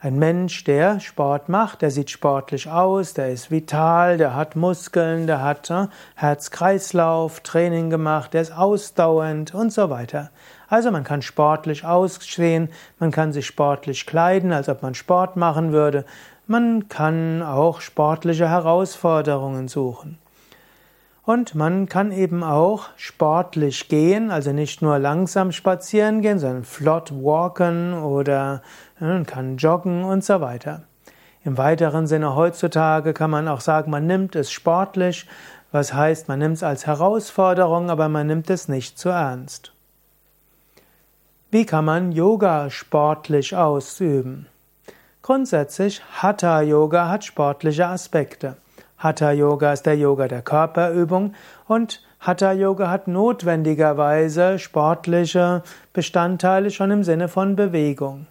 [0.00, 5.28] ein Mensch, der Sport macht, der sieht sportlich aus, der ist vital, der hat Muskeln,
[5.28, 5.86] der hat äh,
[6.16, 10.30] Herz-Kreislauf, Training gemacht, der ist ausdauernd und so weiter.
[10.68, 15.72] Also man kann sportlich aussehen, man kann sich sportlich kleiden, als ob man Sport machen
[15.72, 16.04] würde,
[16.46, 20.18] man kann auch sportliche Herausforderungen suchen.
[21.24, 27.10] Und man kann eben auch sportlich gehen, also nicht nur langsam spazieren gehen, sondern flott
[27.12, 28.62] walken oder
[29.00, 30.84] man kann joggen und so weiter.
[31.42, 35.26] Im weiteren Sinne heutzutage kann man auch sagen, man nimmt es sportlich,
[35.72, 39.72] was heißt, man nimmt es als Herausforderung, aber man nimmt es nicht zu ernst.
[41.50, 44.46] Wie kann man Yoga sportlich ausüben?
[45.26, 48.58] Grundsätzlich, Hatha Yoga hat sportliche Aspekte.
[48.96, 51.34] Hatha Yoga ist der Yoga der Körperübung
[51.66, 58.28] und Hatha Yoga hat notwendigerweise sportliche Bestandteile schon im Sinne von Bewegung.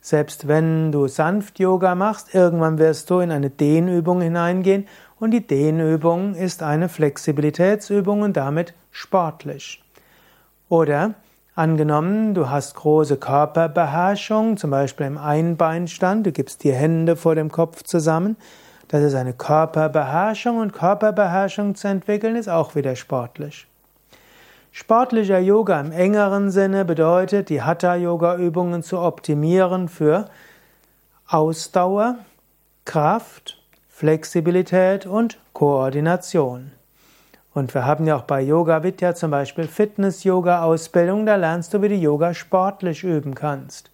[0.00, 4.86] Selbst wenn du sanft Yoga machst, irgendwann wirst du in eine Dehnübung hineingehen
[5.18, 9.82] und die Dehnübung ist eine Flexibilitätsübung und damit sportlich.
[10.68, 11.14] Oder
[11.58, 17.50] angenommen, du hast große Körperbeherrschung, zum Beispiel im Einbeinstand, du gibst die Hände vor dem
[17.50, 18.36] Kopf zusammen,
[18.86, 23.66] das ist eine Körperbeherrschung und Körperbeherrschung zu entwickeln ist auch wieder sportlich.
[24.70, 30.26] Sportlicher Yoga im engeren Sinne bedeutet, die Hatha-Yoga-Übungen zu optimieren für
[31.26, 32.18] Ausdauer,
[32.84, 36.70] Kraft, Flexibilität und Koordination.
[37.58, 41.88] Und wir haben ja auch bei Yoga Vidya zum Beispiel Fitness-Yoga-Ausbildung, da lernst du, wie
[41.88, 43.90] du Yoga sportlich üben kannst.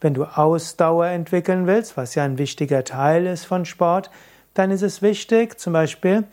[0.00, 4.10] Wenn du Ausdauer entwickeln willst, was ja ein wichtiger Teil ist von Sport,
[4.54, 6.24] dann ist es wichtig, zum Beispiel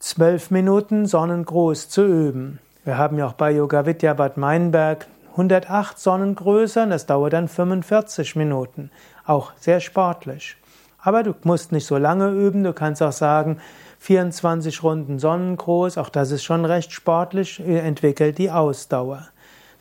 [0.00, 2.58] zwölf Minuten Sonnengruß zu üben.
[2.84, 7.46] Wir haben ja auch bei Yoga Vidya Bad Meinberg 108 Sonnengröße und das dauert dann
[7.46, 8.90] 45 Minuten.
[9.24, 10.56] Auch sehr sportlich.
[11.06, 13.58] Aber du musst nicht so lange üben, du kannst auch sagen,
[14.00, 19.28] 24 Runden Sonnengruß, auch das ist schon recht sportlich, entwickelt die Ausdauer.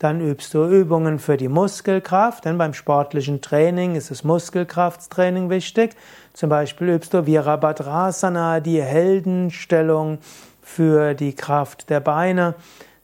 [0.00, 5.94] Dann übst du Übungen für die Muskelkraft, denn beim sportlichen Training ist das Muskelkrafttraining wichtig.
[6.32, 10.18] Zum Beispiel übst du Virabhadrasana, die Heldenstellung
[10.60, 12.56] für die Kraft der Beine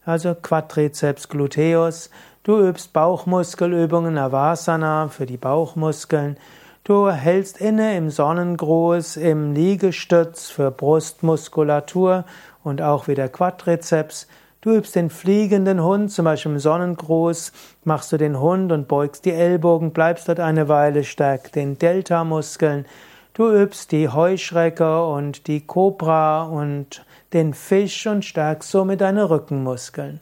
[0.05, 2.11] also Quadrizeps gluteus.
[2.43, 6.37] Du übst Bauchmuskelübungen, Navasana für die Bauchmuskeln.
[6.85, 12.25] Du hältst inne im Sonnengruß, im Liegestütz für Brustmuskulatur
[12.65, 14.27] und auch wieder Quadrizeps.
[14.61, 17.53] Du übst den fliegenden Hund, zum Beispiel im Sonnengruß,
[17.85, 22.87] machst du den Hund und beugst die Ellbogen, bleibst dort eine Weile, stärkt den Delta-Muskeln.
[23.35, 30.21] Du übst die Heuschrecke und die Kobra und den Fisch und stärkst somit deine Rückenmuskeln.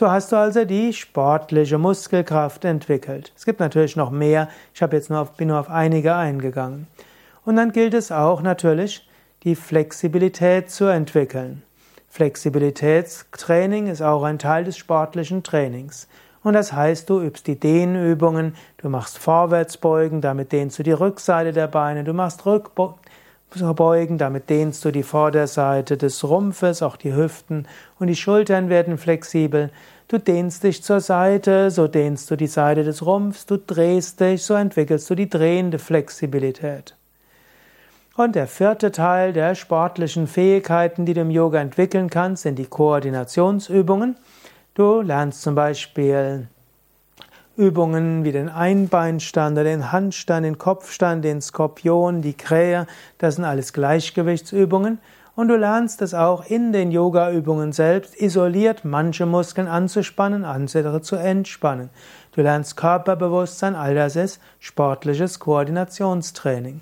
[0.00, 3.34] So hast du also die sportliche Muskelkraft entwickelt.
[3.36, 4.48] Es gibt natürlich noch mehr.
[4.72, 6.86] Ich habe jetzt nur auf, bin nur auf einige eingegangen.
[7.44, 9.06] Und dann gilt es auch natürlich,
[9.42, 11.64] die Flexibilität zu entwickeln.
[12.08, 16.08] Flexibilitätstraining ist auch ein Teil des sportlichen Trainings.
[16.42, 21.52] Und das heißt, du übst die Dehnübungen, du machst Vorwärtsbeugen, damit dehnst du die Rückseite
[21.52, 22.96] der Beine, du machst Rückbeugen
[23.74, 27.66] beugen, damit dehnst du die Vorderseite des Rumpfes, auch die Hüften
[27.98, 29.70] und die Schultern werden flexibel.
[30.08, 34.42] Du dehnst dich zur Seite, so dehnst du die Seite des Rumpfs, du drehst dich,
[34.42, 36.96] so entwickelst du die drehende Flexibilität.
[38.16, 42.66] Und der vierte Teil der sportlichen Fähigkeiten, die du im Yoga entwickeln kannst, sind die
[42.66, 44.16] Koordinationsübungen.
[44.74, 46.48] Du lernst zum Beispiel
[47.60, 52.86] Übungen wie den Einbeinstand, den Handstand, den Kopfstand, den Skorpion, die Krähe,
[53.18, 54.98] das sind alles Gleichgewichtsübungen.
[55.36, 61.16] Und du lernst es auch in den Yoga-Übungen selbst, isoliert manche Muskeln anzuspannen, andere zu
[61.16, 61.90] entspannen.
[62.32, 66.80] Du lernst Körperbewusstsein, all das ist sportliches Koordinationstraining.